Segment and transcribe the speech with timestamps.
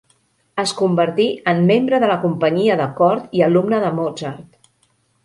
[0.61, 4.59] Es convertí en membre de la companyia de cort i alumne de Mozart.